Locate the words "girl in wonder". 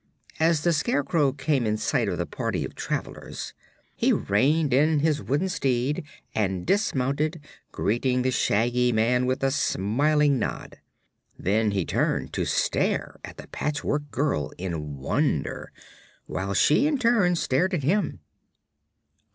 14.09-15.71